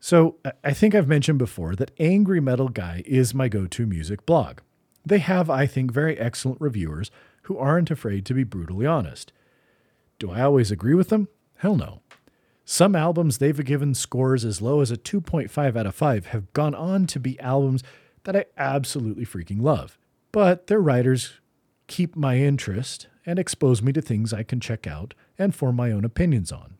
So, 0.08 0.38
I- 0.64 0.72
think 0.72 0.96
I've 0.96 1.10
mentioned 1.10 1.38
before 1.38 1.76
that 1.76 1.92
Angry 2.00 2.40
Metal 2.40 2.70
Guy 2.70 3.04
is 3.06 3.34
my 3.34 3.50
go 3.50 3.68
to 3.68 3.86
music 3.86 4.26
blog. 4.26 4.60
They 5.06 5.20
have, 5.20 5.50
I 5.50 5.68
think, 5.68 5.92
very 5.92 6.18
excellent 6.18 6.62
reviewers 6.62 7.12
who 7.42 7.58
aren't 7.58 7.92
afraid 7.92 8.26
to 8.28 8.34
be 8.34 8.46
brutally 8.46 8.86
honest. 8.86 9.34
Do 10.18 10.32
I 10.32 10.44
always 10.44 10.72
agree 10.72 10.94
with 10.94 11.10
them? 11.10 11.28
Hell 11.56 11.76
no. 11.76 12.04
Some 12.64 12.96
albums 12.96 13.40
they've 13.40 13.66
given 13.66 13.94
scores 13.94 14.46
as 14.46 14.62
low 14.62 14.80
as 14.80 14.92
a 14.92 14.96
2.5 14.96 15.76
out 15.76 15.86
of 15.86 15.94
5 15.94 16.28
have 16.28 16.54
gone 16.54 16.74
on 16.74 17.06
to 17.08 17.20
be 17.20 17.38
albums 17.42 17.84
that 18.24 18.38
I 18.38 18.46
absolutely 18.56 19.26
freaking 19.26 19.62
love. 19.62 19.98
But 20.32 20.68
their 20.68 20.80
writers 20.80 21.42
keep 21.88 22.16
my 22.16 22.38
interest 22.38 23.08
and 23.26 23.38
expose 23.38 23.82
me 23.82 23.92
to 23.92 24.02
things 24.02 24.32
I 24.32 24.44
can 24.44 24.62
check 24.62 24.88
out 24.88 25.16
and 25.38 25.54
form 25.54 25.76
my 25.76 25.92
own 25.92 26.06
opinions 26.06 26.54
on. 26.54 26.77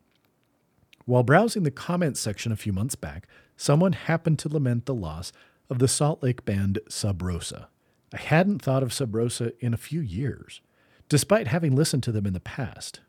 While 1.08 1.22
browsing 1.22 1.62
the 1.62 1.70
comments 1.70 2.20
section 2.20 2.52
a 2.52 2.56
few 2.56 2.70
months 2.70 2.94
back, 2.94 3.26
someone 3.56 3.94
happened 3.94 4.38
to 4.40 4.48
lament 4.50 4.84
the 4.84 4.94
loss 4.94 5.32
of 5.70 5.78
the 5.78 5.88
Salt 5.88 6.22
Lake 6.22 6.44
band 6.44 6.80
Sub 6.86 7.22
Rosa. 7.22 7.70
I 8.12 8.18
hadn't 8.18 8.60
thought 8.60 8.82
of 8.82 8.92
Sub 8.92 9.14
Rosa 9.14 9.52
in 9.58 9.72
a 9.72 9.78
few 9.78 10.02
years, 10.02 10.60
despite 11.08 11.46
having 11.46 11.74
listened 11.74 12.02
to 12.02 12.12
them 12.12 12.26
in 12.26 12.34
the 12.34 12.40
past. 12.40 13.00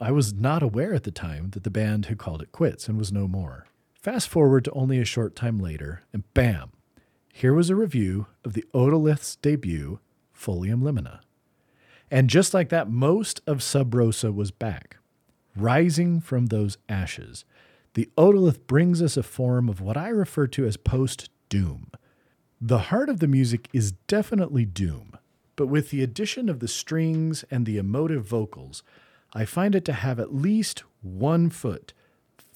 I 0.00 0.10
was 0.10 0.34
not 0.34 0.64
aware 0.64 0.94
at 0.94 1.04
the 1.04 1.12
time 1.12 1.50
that 1.50 1.62
the 1.62 1.70
band 1.70 2.06
had 2.06 2.18
called 2.18 2.42
it 2.42 2.50
quits 2.50 2.88
and 2.88 2.98
was 2.98 3.12
no 3.12 3.28
more. 3.28 3.68
Fast 3.92 4.28
forward 4.28 4.64
to 4.64 4.72
only 4.72 4.98
a 4.98 5.04
short 5.04 5.36
time 5.36 5.60
later, 5.60 6.02
and 6.12 6.24
bam, 6.34 6.72
here 7.32 7.54
was 7.54 7.70
a 7.70 7.76
review 7.76 8.26
of 8.44 8.54
the 8.54 8.64
Otolith's 8.74 9.36
debut, 9.36 10.00
Folium 10.36 10.82
Limina. 10.82 11.20
And 12.10 12.28
just 12.28 12.52
like 12.52 12.70
that, 12.70 12.90
most 12.90 13.42
of 13.46 13.62
Sub 13.62 13.94
Rosa 13.94 14.32
was 14.32 14.50
back. 14.50 14.96
Rising 15.56 16.20
from 16.20 16.46
those 16.46 16.78
ashes, 16.88 17.44
the 17.94 18.08
Otolith 18.18 18.66
brings 18.66 19.00
us 19.00 19.16
a 19.16 19.22
form 19.22 19.68
of 19.68 19.80
what 19.80 19.96
I 19.96 20.08
refer 20.08 20.46
to 20.48 20.66
as 20.66 20.76
post 20.76 21.30
doom. 21.48 21.90
The 22.60 22.78
heart 22.78 23.08
of 23.08 23.20
the 23.20 23.28
music 23.28 23.68
is 23.72 23.92
definitely 24.08 24.64
doom, 24.64 25.16
but 25.54 25.66
with 25.66 25.90
the 25.90 26.02
addition 26.02 26.48
of 26.48 26.60
the 26.60 26.68
strings 26.68 27.44
and 27.50 27.66
the 27.66 27.78
emotive 27.78 28.26
vocals, 28.26 28.82
I 29.32 29.44
find 29.44 29.74
it 29.74 29.84
to 29.86 29.92
have 29.92 30.18
at 30.18 30.34
least 30.34 30.82
one 31.02 31.50
foot 31.50 31.92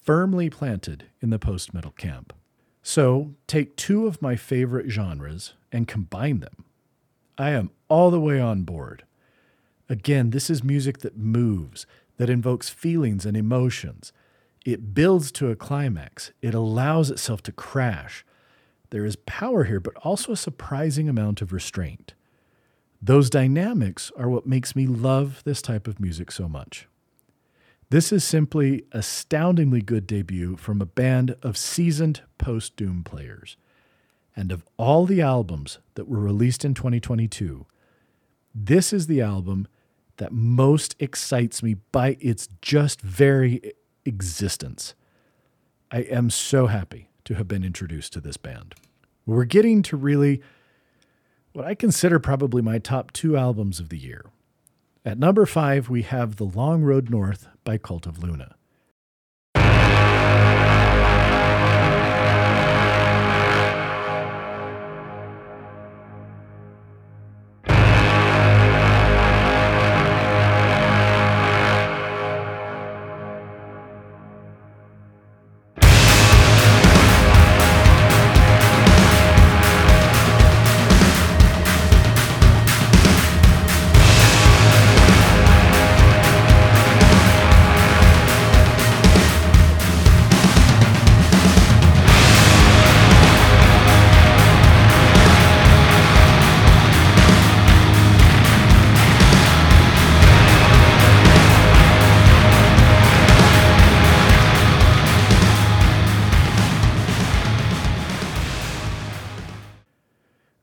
firmly 0.03 0.49
planted 0.49 1.05
in 1.21 1.29
the 1.29 1.39
post 1.39 1.73
metal 1.73 1.91
camp. 1.91 2.33
So 2.81 3.35
take 3.47 3.75
two 3.75 4.07
of 4.07 4.21
my 4.21 4.35
favorite 4.35 4.89
genres 4.89 5.53
and 5.71 5.87
combine 5.87 6.39
them. 6.39 6.65
I 7.37 7.51
am 7.51 7.71
all 7.87 8.11
the 8.11 8.19
way 8.19 8.39
on 8.39 8.63
board. 8.63 9.03
Again, 9.87 10.31
this 10.31 10.49
is 10.49 10.63
music 10.63 10.99
that 10.99 11.17
moves, 11.17 11.85
that 12.19 12.29
invokes 12.29 12.69
feelings 12.69 13.25
and 13.25 13.37
emotions. 13.37 14.11
It 14.65 14.93
builds 14.93 15.31
to 15.31 15.49
a 15.49 15.55
climax, 15.55 16.31
it 16.41 16.53
allows 16.53 17.09
itself 17.09 17.41
to 17.43 17.51
crash. 17.53 18.25
There 18.91 19.05
is 19.05 19.15
power 19.15 19.63
here, 19.63 19.79
but 19.79 19.95
also 19.97 20.33
a 20.33 20.37
surprising 20.37 21.07
amount 21.07 21.41
of 21.41 21.53
restraint. 21.53 22.13
Those 23.01 23.29
dynamics 23.29 24.11
are 24.17 24.29
what 24.29 24.45
makes 24.45 24.75
me 24.75 24.85
love 24.85 25.41
this 25.45 25.61
type 25.61 25.87
of 25.87 25.99
music 25.99 26.31
so 26.31 26.49
much. 26.49 26.87
This 27.89 28.11
is 28.11 28.23
simply 28.25 28.83
astoundingly 28.91 29.81
good 29.81 30.05
debut 30.05 30.57
from 30.57 30.81
a 30.81 30.85
band 30.85 31.37
of 31.41 31.55
seasoned 31.57 32.21
post 32.37 32.75
doom 32.75 33.03
players. 33.03 33.55
And 34.35 34.51
of 34.51 34.65
all 34.75 35.05
the 35.05 35.21
albums 35.21 35.79
that 35.95 36.09
were 36.09 36.19
released 36.19 36.65
in 36.65 36.73
2022, 36.73 37.65
this 38.53 38.91
is 38.91 39.07
the 39.07 39.21
album 39.21 39.67
that 40.19 40.31
most 40.31 40.95
excites 40.99 41.63
me 41.63 41.75
by 41.91 42.15
its 42.19 42.47
just 42.61 43.01
very 43.01 43.73
existence. 44.05 44.93
I 45.91 46.01
am 46.01 46.29
so 46.29 46.67
happy 46.67 47.09
to 47.25 47.33
have 47.35 47.47
been 47.47 47.63
introduced 47.63 48.13
to 48.13 48.21
this 48.21 48.37
band. 48.37 48.75
We're 49.25 49.45
getting 49.45 49.81
to 49.83 49.97
really 49.97 50.41
what 51.53 51.65
I 51.65 51.73
consider 51.73 52.19
probably 52.19 52.61
my 52.61 52.77
top 52.77 53.11
two 53.11 53.35
albums 53.35 53.79
of 53.79 53.89
the 53.89 53.97
year. 53.97 54.25
At 55.03 55.17
number 55.17 55.45
five, 55.45 55.89
we 55.89 56.03
have 56.03 56.35
The 56.35 56.45
Long 56.45 56.83
Road 56.83 57.09
North 57.09 57.47
by 57.63 57.77
Cult 57.77 58.05
of 58.05 58.21
Luna. 58.21 58.55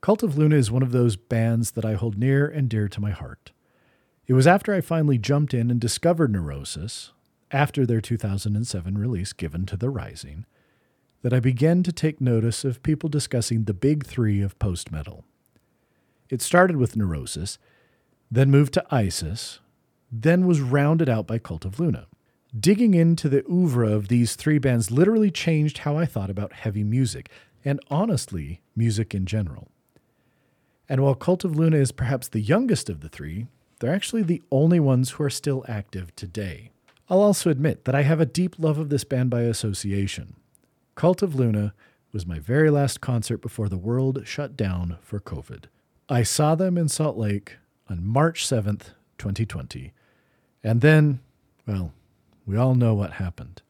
Cult 0.07 0.23
of 0.23 0.39
Luna 0.39 0.55
is 0.55 0.71
one 0.71 0.85
of 0.85 0.93
those 0.93 1.17
bands 1.17 1.73
that 1.73 1.85
I 1.85 1.95
hold 1.95 2.17
near 2.17 2.47
and 2.47 2.69
dear 2.69 2.87
to 2.87 3.01
my 3.01 3.11
heart. 3.11 3.51
It 4.29 4.35
was 4.35 4.47
after 4.47 4.73
I 4.73 4.81
finally 4.81 5.19
jumped 5.19 5.53
in 5.53 5.69
and 5.69 5.81
discovered 5.81 6.31
Neurosis, 6.31 7.11
after 7.51 7.85
their 7.85 8.01
2007 8.01 8.97
release, 8.97 9.33
Given 9.33 9.67
to 9.67 9.77
the 9.77 9.91
Rising, 9.91 10.47
that 11.23 11.33
I 11.33 11.41
began 11.41 11.83
to 11.83 11.91
take 11.91 12.21
notice 12.21 12.65
of 12.65 12.85
people 12.85 13.09
discussing 13.09 13.65
the 13.65 13.75
big 13.75 14.07
three 14.07 14.41
of 14.41 14.57
post 14.61 14.93
metal. 14.93 15.25
It 16.31 16.41
started 16.41 16.77
with 16.77 16.95
Neurosis, 16.95 17.59
then 18.31 18.49
moved 18.49 18.75
to 18.75 18.87
Isis, 18.93 19.59
then 20.13 20.47
was 20.47 20.61
rounded 20.61 21.09
out 21.09 21.27
by 21.27 21.39
Cult 21.39 21.65
of 21.65 21.81
Luna. 21.81 22.07
Digging 22.57 22.95
into 22.95 23.29
the 23.29 23.45
oeuvre 23.51 23.91
of 23.91 24.07
these 24.07 24.37
three 24.37 24.59
bands 24.59 24.93
literally 24.93 25.33
changed 25.33 25.79
how 25.79 25.99
I 25.99 26.07
thought 26.07 26.31
about 26.31 26.53
heavy 26.53 26.85
music, 26.85 27.29
and 27.65 27.81
honestly, 27.91 28.61
music 28.77 29.13
in 29.13 29.27
general. 29.27 29.73
And 30.89 31.01
while 31.03 31.15
Cult 31.15 31.45
of 31.45 31.57
Luna 31.57 31.77
is 31.77 31.93
perhaps 31.93 32.29
the 32.29 32.41
youngest 32.41 32.89
of 32.89 33.01
the 33.01 33.09
three, 33.09 33.47
they're 33.81 33.95
actually 33.95 34.23
the 34.23 34.43
only 34.51 34.81
ones 34.81 35.11
who 35.11 35.25
are 35.25 35.31
still 35.31 35.65
active 35.69 36.15
today. 36.17 36.71
I'll 37.09 37.21
also 37.21 37.51
admit 37.51 37.85
that 37.85 37.95
I 37.95 38.03
have 38.03 38.21
a 38.21 38.27
deep 38.27 38.57
love 38.59 38.79
of 38.79 38.89
this 38.89 39.05
band 39.05 39.31
by 39.31 39.43
association. 39.43 40.37
Cult 40.95 41.23
of 41.23 41.35
Luna 41.35 41.75
was 42.13 42.27
my 42.27 42.39
very 42.39 42.71
last 42.71 43.01
concert 43.01 43.39
before 43.39 43.69
the 43.69 43.77
world 43.77 44.23
shut 44.25 44.57
down 44.57 44.97
for 45.03 45.21
COVID. 45.21 45.65
I 46.09 46.23
saw 46.23 46.55
them 46.55 46.79
in 46.79 46.89
Salt 46.89 47.17
Lake 47.17 47.57
on 47.91 48.07
March 48.07 48.47
7th, 48.47 48.95
2020. 49.19 49.93
And 50.65 50.81
then, 50.81 51.21
well, 51.67 51.93
we 52.47 52.57
all 52.57 52.75
know 52.75 52.95
what 52.95 53.15
happened. 53.15 53.63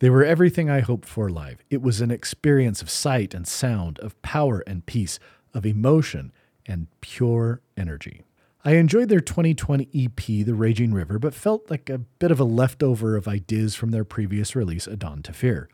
They 0.00 0.10
were 0.10 0.24
everything 0.24 0.70
I 0.70 0.80
hoped 0.80 1.08
for 1.08 1.28
live. 1.30 1.62
It 1.68 1.82
was 1.82 2.00
an 2.00 2.10
experience 2.10 2.80
of 2.82 2.90
sight 2.90 3.34
and 3.34 3.46
sound, 3.46 3.98
of 4.00 4.20
power 4.22 4.62
and 4.66 4.86
peace, 4.86 5.18
of 5.54 5.66
emotion 5.66 6.32
and 6.66 6.86
pure 7.00 7.60
energy. 7.76 8.22
I 8.64 8.72
enjoyed 8.72 9.08
their 9.08 9.20
2020 9.20 9.88
EP, 9.94 10.16
The 10.16 10.54
Raging 10.54 10.92
River, 10.92 11.18
but 11.18 11.32
felt 11.32 11.70
like 11.70 11.88
a 11.88 11.98
bit 11.98 12.30
of 12.30 12.38
a 12.38 12.44
leftover 12.44 13.16
of 13.16 13.26
ideas 13.26 13.74
from 13.74 13.90
their 13.90 14.04
previous 14.04 14.54
release, 14.54 14.86
A 14.86 14.96
Dawn 14.96 15.22
to 15.22 15.32
Fear. 15.32 15.70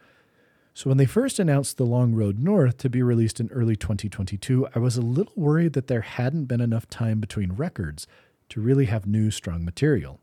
So 0.72 0.90
when 0.90 0.96
they 0.96 1.06
first 1.06 1.38
announced 1.38 1.78
The 1.78 1.86
Long 1.86 2.14
Road 2.14 2.38
North 2.38 2.76
to 2.78 2.90
be 2.90 3.02
released 3.02 3.40
in 3.40 3.48
early 3.50 3.74
2022, 3.76 4.68
I 4.74 4.78
was 4.78 4.96
a 4.96 5.02
little 5.02 5.32
worried 5.34 5.72
that 5.72 5.88
there 5.88 6.02
hadn't 6.02 6.44
been 6.44 6.60
enough 6.60 6.88
time 6.88 7.18
between 7.18 7.54
records 7.54 8.06
to 8.50 8.60
really 8.60 8.84
have 8.84 9.06
new, 9.06 9.30
strong 9.30 9.64
material. 9.64 10.20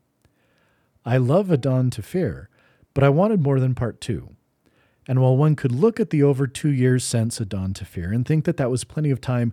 I 1.03 1.17
love 1.17 1.51
A 1.51 1.57
Dawn 1.57 1.89
to 1.89 2.01
Fear, 2.01 2.49
but 2.93 3.03
I 3.03 3.09
wanted 3.09 3.41
more 3.41 3.59
than 3.59 3.75
part 3.75 3.99
two. 3.99 4.35
And 5.07 5.21
while 5.21 5.35
one 5.35 5.55
could 5.55 5.71
look 5.71 5.99
at 5.99 6.09
the 6.09 6.23
over 6.23 6.47
two 6.47 6.71
years 6.71 7.03
since 7.03 7.39
A 7.39 7.45
Dawn 7.45 7.73
to 7.73 7.85
Fear 7.85 8.13
and 8.13 8.25
think 8.25 8.45
that 8.45 8.57
that 8.57 8.71
was 8.71 8.83
plenty 8.83 9.11
of 9.11 9.19
time, 9.19 9.51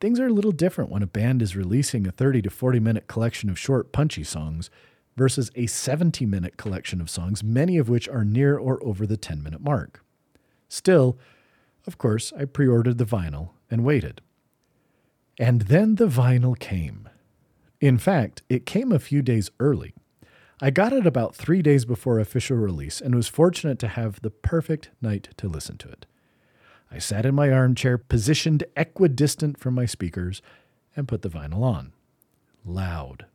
things 0.00 0.20
are 0.20 0.28
a 0.28 0.32
little 0.32 0.52
different 0.52 0.90
when 0.90 1.02
a 1.02 1.06
band 1.06 1.42
is 1.42 1.56
releasing 1.56 2.06
a 2.06 2.12
30 2.12 2.42
to 2.42 2.50
40 2.50 2.80
minute 2.80 3.06
collection 3.06 3.50
of 3.50 3.58
short, 3.58 3.92
punchy 3.92 4.22
songs 4.22 4.70
versus 5.16 5.50
a 5.54 5.66
70 5.66 6.26
minute 6.26 6.56
collection 6.56 7.00
of 7.00 7.10
songs, 7.10 7.42
many 7.42 7.76
of 7.76 7.88
which 7.88 8.08
are 8.08 8.24
near 8.24 8.56
or 8.56 8.82
over 8.84 9.06
the 9.06 9.16
10 9.16 9.42
minute 9.42 9.60
mark. 9.60 10.04
Still, 10.68 11.18
of 11.86 11.98
course, 11.98 12.32
I 12.38 12.44
pre 12.44 12.66
ordered 12.66 12.98
the 12.98 13.04
vinyl 13.04 13.50
and 13.70 13.84
waited. 13.84 14.20
And 15.38 15.62
then 15.62 15.96
the 15.96 16.06
vinyl 16.06 16.58
came. 16.58 17.08
In 17.80 17.98
fact, 17.98 18.42
it 18.48 18.66
came 18.66 18.92
a 18.92 18.98
few 18.98 19.20
days 19.20 19.50
early. 19.58 19.94
I 20.64 20.70
got 20.70 20.94
it 20.94 21.06
about 21.06 21.36
three 21.36 21.60
days 21.60 21.84
before 21.84 22.18
official 22.18 22.56
release 22.56 22.98
and 22.98 23.14
was 23.14 23.28
fortunate 23.28 23.78
to 23.80 23.86
have 23.86 24.22
the 24.22 24.30
perfect 24.30 24.88
night 25.02 25.28
to 25.36 25.46
listen 25.46 25.76
to 25.76 25.90
it. 25.90 26.06
I 26.90 26.96
sat 26.96 27.26
in 27.26 27.34
my 27.34 27.50
armchair, 27.50 27.98
positioned 27.98 28.64
equidistant 28.74 29.60
from 29.60 29.74
my 29.74 29.84
speakers, 29.84 30.40
and 30.96 31.06
put 31.06 31.20
the 31.20 31.28
vinyl 31.28 31.60
on. 31.60 31.92
Loud. 32.64 33.26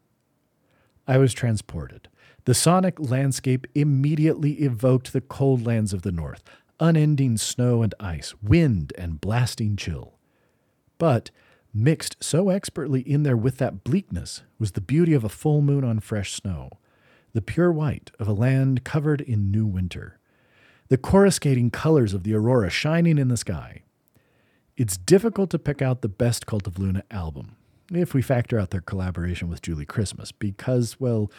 I 1.07 1.19
was 1.19 1.35
transported. 1.35 2.07
The 2.45 2.55
sonic 2.55 2.99
landscape 2.99 3.67
immediately 3.75 4.53
evoked 4.63 5.13
the 5.13 5.21
cold 5.21 5.63
lands 5.63 5.93
of 5.93 6.01
the 6.01 6.11
north, 6.11 6.41
unending 6.79 7.37
snow 7.37 7.83
and 7.83 7.93
ice, 7.99 8.33
wind 8.41 8.91
and 8.97 9.21
blasting 9.21 9.75
chill. 9.75 10.17
But 10.97 11.29
mixed 11.75 12.17
so 12.21 12.49
expertly 12.49 13.01
in 13.01 13.21
there 13.21 13.37
with 13.37 13.59
that 13.59 13.83
bleakness 13.83 14.41
was 14.57 14.71
the 14.71 14.81
beauty 14.81 15.13
of 15.13 15.23
a 15.23 15.29
full 15.29 15.61
moon 15.61 15.83
on 15.83 15.99
fresh 15.99 16.33
snow, 16.33 16.71
the 17.33 17.41
pure 17.41 17.71
white 17.71 18.11
of 18.19 18.27
a 18.27 18.33
land 18.33 18.83
covered 18.83 19.21
in 19.21 19.51
new 19.51 19.65
winter, 19.65 20.19
the 20.87 20.97
coruscating 20.97 21.69
colors 21.69 22.13
of 22.13 22.23
the 22.23 22.33
aurora 22.33 22.69
shining 22.69 23.17
in 23.17 23.27
the 23.27 23.37
sky. 23.37 23.83
It's 24.75 24.97
difficult 24.97 25.49
to 25.51 25.59
pick 25.59 25.81
out 25.81 26.01
the 26.01 26.09
best 26.09 26.45
Cult 26.45 26.65
of 26.65 26.79
Luna 26.79 27.03
album, 27.11 27.55
if 27.91 28.13
we 28.13 28.21
factor 28.21 28.59
out 28.59 28.71
their 28.71 28.81
collaboration 28.81 29.49
with 29.49 29.61
Julie 29.61 29.85
Christmas, 29.85 30.31
because, 30.31 30.99
well, 30.99 31.31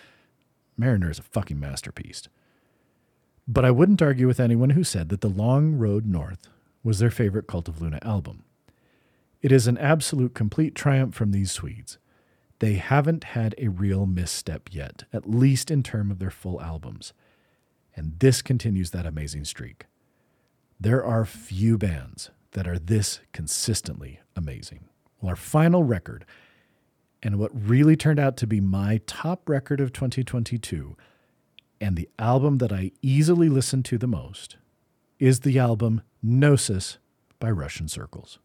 Mariner 0.76 1.10
is 1.10 1.18
a 1.18 1.22
fucking 1.22 1.58
masterpiece. 1.58 2.28
But 3.48 3.64
I 3.64 3.70
wouldn't 3.70 4.02
argue 4.02 4.26
with 4.26 4.40
anyone 4.40 4.70
who 4.70 4.84
said 4.84 5.08
that 5.08 5.22
The 5.22 5.28
Long 5.28 5.74
Road 5.74 6.06
North 6.06 6.48
was 6.84 6.98
their 6.98 7.10
favorite 7.10 7.46
Cult 7.46 7.68
of 7.68 7.80
Luna 7.80 7.98
album. 8.02 8.44
It 9.42 9.52
is 9.52 9.66
an 9.66 9.78
absolute 9.78 10.34
complete 10.34 10.74
triumph 10.74 11.14
from 11.14 11.32
these 11.32 11.50
Swedes. 11.50 11.98
They 12.60 12.74
haven't 12.74 13.24
had 13.24 13.54
a 13.58 13.68
real 13.68 14.06
misstep 14.06 14.68
yet, 14.70 15.04
at 15.12 15.28
least 15.28 15.70
in 15.70 15.82
terms 15.82 16.12
of 16.12 16.18
their 16.18 16.30
full 16.30 16.60
albums. 16.60 17.12
And 17.96 18.18
this 18.20 18.42
continues 18.42 18.90
that 18.90 19.06
amazing 19.06 19.46
streak. 19.46 19.86
There 20.78 21.04
are 21.04 21.24
few 21.24 21.76
bands 21.76 22.30
that 22.52 22.68
are 22.68 22.78
this 22.78 23.20
consistently 23.32 24.20
amazing. 24.36 24.84
Well, 25.20 25.30
our 25.30 25.36
final 25.36 25.84
record, 25.84 26.24
and 27.22 27.38
what 27.38 27.50
really 27.54 27.96
turned 27.96 28.18
out 28.18 28.36
to 28.38 28.46
be 28.46 28.60
my 28.60 29.00
top 29.06 29.48
record 29.48 29.80
of 29.80 29.92
2022, 29.92 30.96
and 31.80 31.96
the 31.96 32.08
album 32.18 32.58
that 32.58 32.72
I 32.72 32.92
easily 33.00 33.48
listen 33.48 33.82
to 33.84 33.98
the 33.98 34.06
most 34.06 34.56
is 35.18 35.40
the 35.40 35.58
album 35.58 36.02
Gnosis 36.22 36.98
by 37.38 37.50
Russian 37.50 37.88
Circles. 37.88 38.38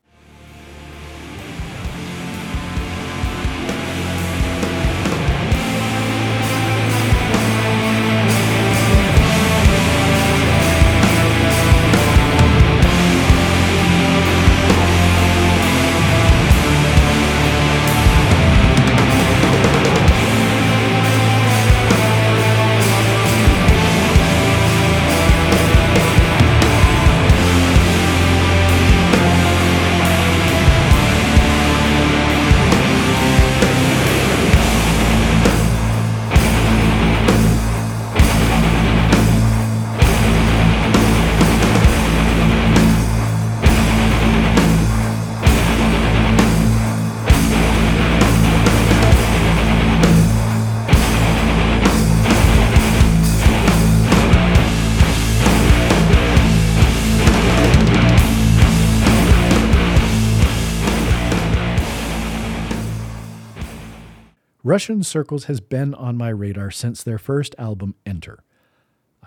Russian 64.66 65.04
Circles 65.04 65.44
has 65.44 65.60
been 65.60 65.94
on 65.94 66.18
my 66.18 66.30
radar 66.30 66.72
since 66.72 67.04
their 67.04 67.20
first 67.20 67.54
album, 67.60 67.94
Enter. 68.04 68.40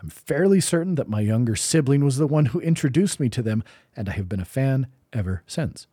I'm 0.02 0.10
fairly 0.10 0.60
certain 0.60 0.96
that 0.96 1.08
my 1.08 1.20
younger 1.20 1.54
sibling 1.54 2.04
was 2.04 2.16
the 2.16 2.26
one 2.26 2.46
who 2.46 2.58
introduced 2.58 3.20
me 3.20 3.28
to 3.28 3.40
them, 3.40 3.62
and 3.94 4.08
I 4.08 4.14
have 4.14 4.28
been 4.28 4.40
a 4.40 4.44
fan 4.44 4.88
ever 5.12 5.44
since. 5.46 5.86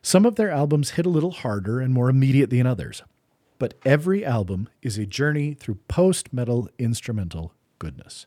Some 0.00 0.24
of 0.24 0.36
their 0.36 0.52
albums 0.52 0.90
hit 0.90 1.06
a 1.06 1.10
little 1.10 1.32
harder 1.32 1.80
and 1.80 1.92
more 1.92 2.08
immediate 2.08 2.50
than 2.50 2.68
others, 2.68 3.02
but 3.58 3.74
every 3.84 4.24
album 4.24 4.68
is 4.80 4.96
a 4.96 5.06
journey 5.06 5.54
through 5.54 5.80
post 5.88 6.32
metal 6.32 6.68
instrumental 6.78 7.54
goodness. 7.80 8.26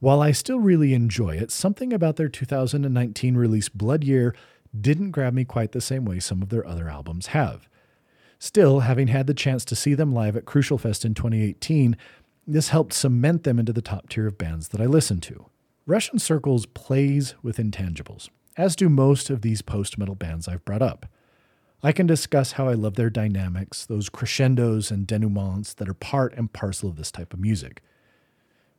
While 0.00 0.20
I 0.20 0.32
still 0.32 0.60
really 0.60 0.92
enjoy 0.92 1.30
it, 1.30 1.50
something 1.50 1.94
about 1.94 2.16
their 2.16 2.28
2019 2.28 3.38
release 3.38 3.70
Blood 3.70 4.04
Year 4.04 4.34
didn't 4.78 5.12
grab 5.12 5.32
me 5.32 5.46
quite 5.46 5.72
the 5.72 5.80
same 5.80 6.04
way 6.04 6.20
some 6.20 6.42
of 6.42 6.50
their 6.50 6.66
other 6.66 6.90
albums 6.90 7.28
have. 7.28 7.70
Still, 8.38 8.80
having 8.80 9.08
had 9.08 9.26
the 9.26 9.34
chance 9.34 9.64
to 9.66 9.76
see 9.76 9.94
them 9.94 10.12
live 10.12 10.36
at 10.36 10.44
Crucial 10.44 10.78
Fest 10.78 11.04
in 11.04 11.14
2018, 11.14 11.96
this 12.46 12.68
helped 12.68 12.92
cement 12.92 13.42
them 13.42 13.58
into 13.58 13.72
the 13.72 13.82
top 13.82 14.08
tier 14.08 14.26
of 14.26 14.38
bands 14.38 14.68
that 14.68 14.80
I 14.80 14.86
listen 14.86 15.20
to. 15.22 15.46
Russian 15.86 16.18
Circles 16.18 16.66
plays 16.66 17.34
with 17.42 17.56
intangibles, 17.56 18.28
as 18.56 18.76
do 18.76 18.88
most 18.88 19.28
of 19.28 19.42
these 19.42 19.60
post 19.62 19.98
metal 19.98 20.14
bands 20.14 20.46
I've 20.46 20.64
brought 20.64 20.82
up. 20.82 21.06
I 21.82 21.92
can 21.92 22.06
discuss 22.06 22.52
how 22.52 22.68
I 22.68 22.74
love 22.74 22.94
their 22.94 23.10
dynamics, 23.10 23.86
those 23.86 24.08
crescendos 24.08 24.90
and 24.90 25.06
denouements 25.06 25.74
that 25.74 25.88
are 25.88 25.94
part 25.94 26.34
and 26.34 26.52
parcel 26.52 26.88
of 26.88 26.96
this 26.96 27.12
type 27.12 27.32
of 27.32 27.40
music. 27.40 27.82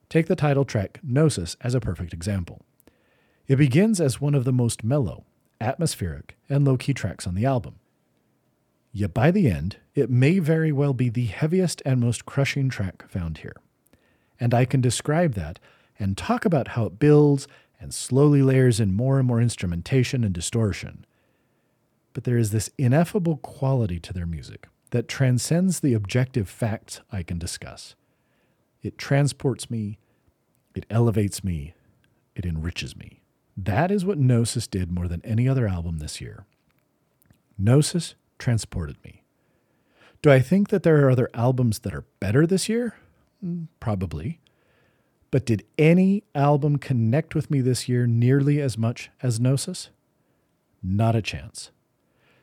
Take 0.10 0.28
the 0.28 0.36
title 0.36 0.66
track, 0.66 1.00
Gnosis, 1.04 1.56
as 1.62 1.76
a 1.76 1.80
perfect 1.80 2.14
example. 2.14 2.62
It 3.48 3.58
begins 3.58 4.00
as 4.02 4.22
one 4.22 4.36
of 4.36 4.46
the 4.46 4.52
most 4.52 4.84
mellow, 4.84 5.26
atmospheric, 5.62 6.38
and 6.50 6.66
low 6.66 6.78
key 6.78 6.94
tracks 6.94 7.28
on 7.28 7.36
the 7.36 7.46
album. 7.46 7.76
Yet 8.92 9.14
by 9.14 9.32
the 9.32 9.50
end, 9.50 9.78
it 9.94 10.10
may 10.10 10.40
very 10.40 10.72
well 10.72 10.94
be 10.94 11.10
the 11.10 11.26
heaviest 11.26 11.82
and 11.86 12.00
most 12.00 12.26
crushing 12.26 12.70
track 12.70 13.08
found 13.10 13.40
here. 13.40 13.56
And 14.40 14.54
I 14.54 14.66
can 14.66 14.82
describe 14.82 15.34
that 15.36 15.60
and 16.00 16.18
talk 16.18 16.46
about 16.46 16.70
how 16.70 16.86
it 16.86 17.00
builds 17.00 17.48
and 17.80 17.94
slowly 17.94 18.42
layers 18.42 18.80
in 18.80 18.94
more 18.94 19.20
and 19.20 19.28
more 19.28 19.42
instrumentation 19.42 20.24
and 20.24 20.34
distortion. 20.34 21.06
But 22.14 22.24
there 22.24 22.38
is 22.38 22.52
this 22.52 22.70
ineffable 22.78 23.38
quality 23.38 24.00
to 24.00 24.14
their 24.14 24.26
music 24.26 24.68
that 24.92 25.08
transcends 25.08 25.80
the 25.80 25.94
objective 25.94 26.50
facts 26.50 27.02
I 27.12 27.24
can 27.24 27.38
discuss. 27.38 27.96
It 28.82 28.98
transports 28.98 29.70
me, 29.70 30.00
it 30.74 30.86
elevates 30.90 31.44
me, 31.44 31.76
it 32.36 32.46
enriches 32.46 32.96
me. 32.96 33.22
That 33.56 33.92
is 33.92 34.06
what 34.06 34.18
Gnosis 34.18 34.68
did 34.68 34.92
more 34.92 35.08
than 35.08 35.22
any 35.24 35.48
other 35.48 35.68
album 35.68 36.00
this 36.00 36.22
year. 36.22 36.46
Gnosis 37.58 38.16
transported 38.40 38.98
me. 39.04 39.24
Do 40.22 40.32
I 40.32 40.40
think 40.40 40.70
that 40.70 40.84
there 40.84 41.06
are 41.06 41.12
other 41.12 41.30
albums 41.34 41.80
that 41.80 41.94
are 41.94 42.06
better 42.20 42.48
this 42.48 42.68
year? 42.68 42.96
Mm, 43.46 43.68
probably. 43.80 44.40
But 45.32 45.46
did 45.46 45.66
any 45.78 46.24
album 46.34 46.78
connect 46.78 47.36
with 47.36 47.52
me 47.52 47.62
this 47.62 47.88
year 47.88 48.08
nearly 48.08 48.60
as 48.60 48.78
much 48.78 49.12
as 49.22 49.40
Gnosis? 49.40 49.90
Not 50.82 51.16
a 51.16 51.22
chance. 51.22 51.72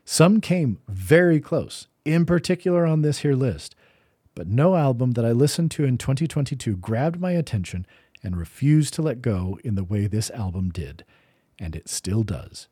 Some 0.05 0.41
came 0.41 0.79
very 0.89 1.41
close, 1.41 1.89
in 2.05 2.25
particular 2.25 2.87
on 2.87 3.03
this 3.03 3.19
here 3.19 3.35
list, 3.35 3.75
but 4.37 4.47
no 4.47 4.77
album 4.77 5.13
that 5.13 5.25
I 5.25 5.33
listened 5.33 5.73
to 5.73 5.85
in 5.85 5.99
2022 5.99 6.77
grabbed 6.77 7.21
my 7.21 7.33
attention 7.33 7.87
and 8.23 8.37
refused 8.37 8.95
to 8.95 9.03
let 9.03 9.21
go 9.21 9.59
in 9.65 9.75
the 9.75 9.85
way 9.85 10.07
this 10.07 10.31
album 10.31 10.71
did, 10.71 11.05
and 11.59 11.75
it 11.75 11.89
still 11.89 12.23
does. 12.23 12.69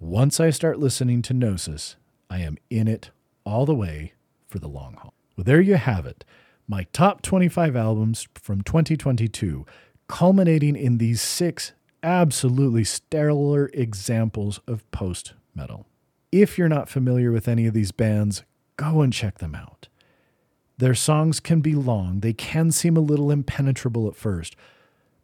Once 0.00 0.40
I 0.40 0.50
start 0.50 0.80
listening 0.80 1.22
to 1.22 1.34
Gnosis, 1.34 1.96
I 2.28 2.40
am 2.40 2.58
in 2.70 2.88
it 2.88 3.10
all 3.44 3.66
the 3.66 3.74
way 3.74 4.12
for 4.48 4.58
the 4.58 4.68
long 4.68 4.94
haul. 4.94 5.14
Well, 5.36 5.44
there 5.44 5.60
you 5.60 5.76
have 5.76 6.06
it 6.06 6.24
my 6.68 6.84
top 6.92 7.22
25 7.22 7.76
albums 7.76 8.26
from 8.34 8.62
2022, 8.62 9.64
culminating 10.08 10.76
in 10.76 10.98
these 10.98 11.20
six 11.20 11.72
absolutely 12.02 12.84
stellar 12.84 13.70
examples 13.72 14.60
of 14.66 14.88
post 14.90 15.34
metal. 15.54 15.86
If 16.32 16.58
you're 16.58 16.68
not 16.68 16.88
familiar 16.88 17.30
with 17.30 17.48
any 17.48 17.66
of 17.66 17.74
these 17.74 17.92
bands, 17.92 18.42
go 18.76 19.00
and 19.00 19.12
check 19.12 19.38
them 19.38 19.54
out. 19.54 19.88
Their 20.78 20.94
songs 20.94 21.40
can 21.40 21.60
be 21.60 21.74
long, 21.74 22.20
they 22.20 22.32
can 22.34 22.70
seem 22.70 22.96
a 22.96 23.00
little 23.00 23.30
impenetrable 23.30 24.08
at 24.08 24.16
first, 24.16 24.56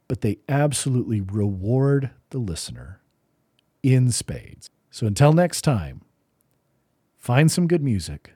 but 0.07 0.21
they 0.21 0.39
absolutely 0.49 1.21
reward 1.21 2.09
the 2.31 2.39
listener 2.39 3.01
in 3.83 4.11
spades. 4.11 4.69
So 4.89 5.05
until 5.05 5.33
next 5.33 5.61
time, 5.61 6.01
find 7.23 7.49
some 7.49 7.67
good 7.67 7.81
music 7.81 8.33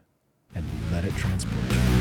and 0.55 0.65
let 0.93 1.03
it 1.03 1.13
transport 1.17 1.61
you. 1.71 1.96